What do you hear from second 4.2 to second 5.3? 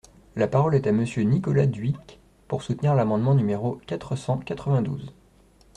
quatre-vingt-douze.